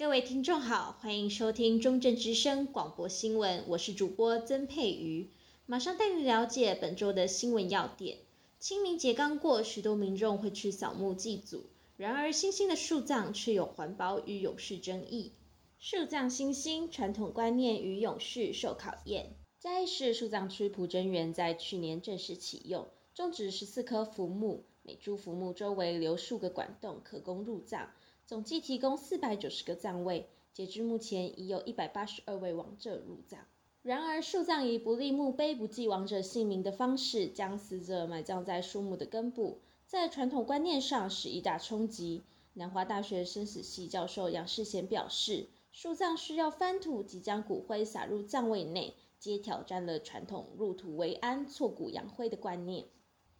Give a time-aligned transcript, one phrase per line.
[0.00, 5.28] 各位听众好，欢迎收听中正之声广播新闻，我是主播曾佩瑜，
[5.66, 8.16] 马上带你了解本周的新闻要点。
[8.58, 11.66] 清明节刚过，许多民众会去扫墓祭祖，
[11.98, 15.34] 然而新兴的树葬却有环保与永续争议。
[15.78, 19.36] 树葬新兴，传统观念与永续受考验。
[19.58, 27.90] 嘉义市树葬区蒲真园在去年正式启用，种植十四棵浮木，每株浮木周围留数个管洞，可供入葬。
[28.30, 33.40] 总计提供四百九十个葬位，截至目前已有一百八十二位亡者入葬。
[33.82, 42.22] 然而，树葬以不立墓碑、不记亡者姓名的方式，将死者埋葬在树木的根部，在传统观念上是一大冲击。
[42.52, 52.84] 南华大学生死系教授杨世贤表示，树葬需要翻土及将骨灰撒入葬位内，皆挑战了传统入土为安、挫骨扬灰的观念。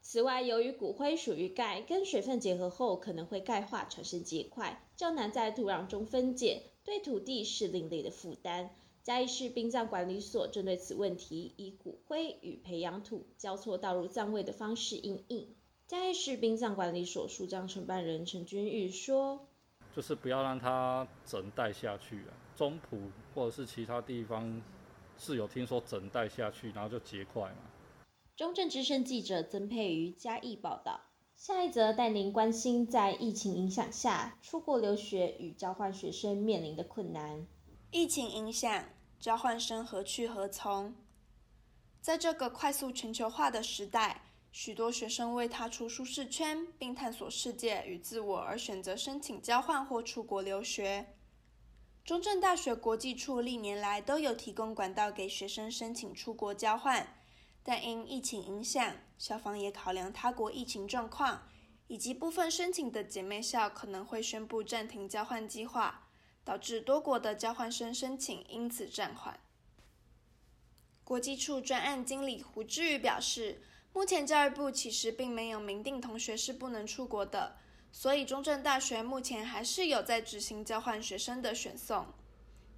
[0.02, 8.70] 此外，由于骨灰属于钙，跟水分结合后可能会钙化产生结块，较难在土壤中分解，对土地是另类的负担。
[9.02, 15.54] 嘉义市殡葬管理所针对此问题，以骨灰与培养土交错倒入葬位的方式应应。
[15.86, 19.48] 嘉义市殡葬管理所树葬承办人陈君玉说
[19.94, 22.98] ：“就是不要让它整袋下去啊，中埔
[23.34, 24.62] 或者是其他地方
[25.18, 27.70] 是有听说整袋下去，然后就结块嘛。”
[28.40, 31.02] 中正之声记者曾佩瑜嘉义报道。
[31.36, 37.46] 下一则带您关心，在疫情影响下，出国留学与交换学生面临的困难。
[37.90, 38.86] 疫情影响，
[39.18, 40.94] 交换生何去何从？
[42.00, 51.14] 在这个快速全球化的时代，许多学生为踏出舒适圈，并探索世界与自我而选择申请交换或出国留学。
[52.06, 57.06] 中正大学国际处历年来都有提供管道给学生申请出国交换。
[57.62, 61.42] 但因疫情影响，校方也考量他国疫情状况，
[61.88, 66.08] 以及部分申请的姐妹校可能会宣布暂停交换计划，
[66.42, 69.38] 导致多国的交换生申请因此暂缓。
[71.04, 73.62] 国际处专案经理胡志宇表示，
[73.92, 77.56] 目前教育部其实并没有明定同学是不能出国的，
[77.92, 82.06] 所以中正大学目前还是有在执行交换学生的选送，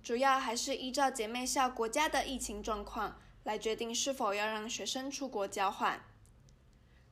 [0.03, 3.21] 主要还是依照姐妹校国家的疫情状况。
[3.45, 6.05] 来决定是否要让学生出国交换。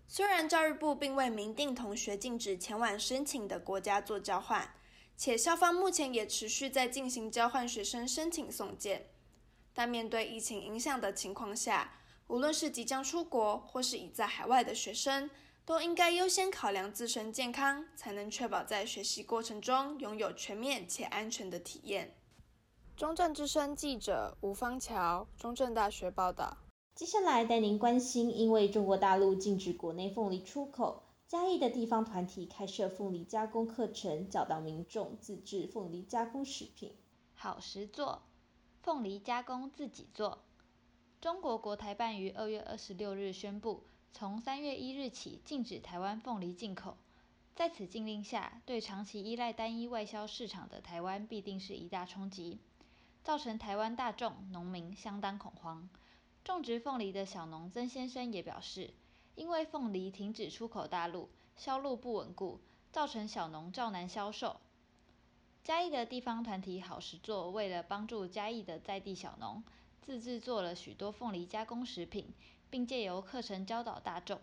[0.06, 4.74] 虽然教育部并未明定同学禁止前往申请的国家做交换，
[5.16, 9.06] 且校方目前也持续在进行交换学生申请送件，
[9.72, 15.30] 但面对疫情影响的情况下，无论是即将出国或是已在海外的学生，
[15.64, 22.16] 都应该优先考量自身健康，才能确保在学习过程中拥有全面且安全的体验。
[23.00, 26.58] 中正之声记者吴方桥，中正大学报道。
[26.94, 36.92] 接下来带您关心，因为中国大陆禁止国内凤梨出口，嘉义的地方团体开设凤梨加工课程，教导民众自制凤梨加工食品。
[37.32, 38.20] 好食做，
[38.82, 40.40] 凤梨加工自己做。
[41.22, 46.98] 中国国台办于二月二十六日宣布，从三月一日起禁止台湾凤梨进口。
[47.56, 52.58] 在此禁令下，对长期依赖单一外销市场的台湾，必定是一大冲击。
[53.22, 55.88] 造成台湾大众农民相当恐慌。
[56.42, 58.90] 种植凤梨的小农曾先生也表示，
[59.34, 62.60] 因为凤梨停止出口大陆，销路不稳固，
[62.90, 64.56] 造成小农较难销售。
[65.62, 69.62] 嘉义的地方团体好食作为了帮助嘉义的在地小农，
[70.00, 72.32] 自制作了许多凤梨加工食品，
[72.70, 74.40] 并借由课程教导大众。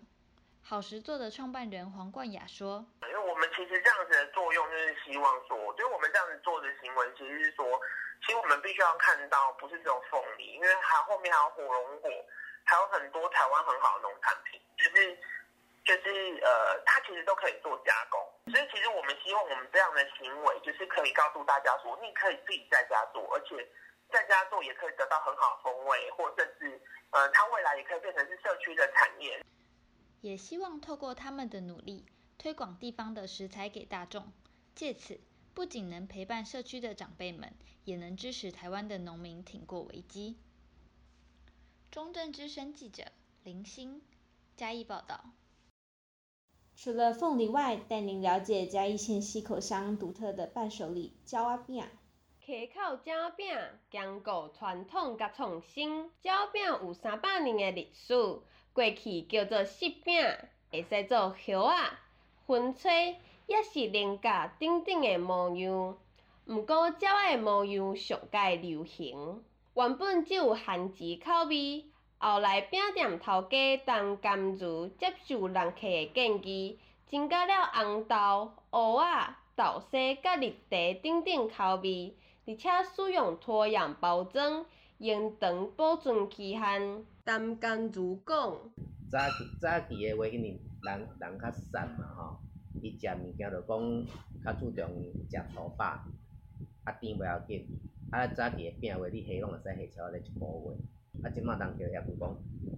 [0.62, 7.66] 好食作的创办人黄冠雅说：“因为我们其实这样子的作用，就是希望说，就是我们这样子做的行为，其实是说。”
[8.26, 12.10] 其实我们必须要看到，不是只有凤梨，因为还后面还有火龙果，
[12.66, 15.18] 还有很多台湾很好的农产品，就是
[15.86, 18.20] 就是呃，它其实都可以做加工。
[18.52, 23.66] 所以其实我们希望我们这样的行为，就是可以告诉大家说，你可以自己在家做，而且
[24.12, 26.82] 在家做也可以得到很好的风味，或甚至
[27.12, 29.42] 呃，它未来也可以变成是社区的产业。
[30.22, 32.06] 也希望透过他们的努力，
[32.38, 34.34] 推广地方的食材给大众，
[34.76, 35.20] 借此。
[35.58, 37.52] 不仅能陪伴社区的长辈们，
[37.84, 40.38] 也能支持台湾的农民挺过危机。
[41.90, 43.06] 中正之声记者
[43.44, 44.04] 林欣
[44.56, 45.32] 嘉义报道。
[46.76, 51.84] 除了凤梨外，带您了解嘉义县溪口乡独特的伴手礼焦阿饼。
[52.46, 53.48] 溪口焦仔饼
[53.90, 58.14] 兼顾传统甲创新，焦仔饼有三百年的历史，
[58.74, 60.24] 过去叫做柿饼，
[60.70, 61.98] 会使做叶仔、
[62.46, 63.20] 薰吹。
[63.48, 65.98] 也是菱角等等的模样，
[66.46, 69.42] 毋过焦仔的模样上界流行。
[69.74, 71.86] 原本只有韩籍口味，
[72.18, 76.78] 后来饼店头家陈甘如接受人客的建议，
[77.08, 84.66] 增加了红豆、芋仔、豆沙甲绿茶等等口味，而且使用脱氧包装，
[84.98, 87.06] 延长保存期限。
[87.26, 88.36] 陈甘如讲：
[89.10, 89.20] 早
[89.62, 92.40] 早期诶话，迄年人人较瘦嘛吼，
[92.82, 94.06] 伊食物件着讲
[94.44, 95.86] 较注重食粗饱，
[96.84, 97.68] 啊甜袂要紧。
[98.12, 100.78] 啊早期诶饼话，你下拢会使下超过一个月。
[101.24, 102.36] 啊，即马人叫也不讲，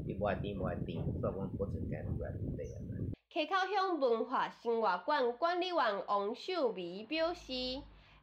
[0.08, 2.96] 伊无爱甜无爱甜，所以讲保存起来愈来愈短啊。
[3.30, 7.52] 溪口乡文化生活馆管理员王秀美表示，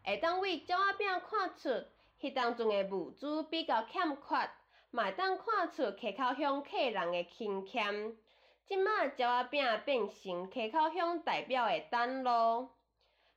[0.02, 1.86] 会当为鸟仔饼看出
[2.20, 4.50] 迄当中诶物资比较欠缺，
[4.90, 8.16] 嘛当看出溪口乡客人诶勤俭。
[8.68, 12.68] 即卖鸟仔饼变成溪口乡代表的灯笼。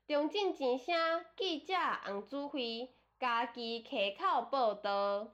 [0.08, 1.74] 中正之声记者
[2.04, 2.90] 洪子辉，
[3.20, 5.28] 嘉义溪口报道。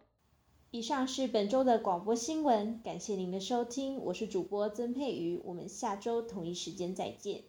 [0.71, 7.43] 以上是本周的广播新闻，感谢您的收听，我是主播曾佩瑜，我们下周同一时间再见。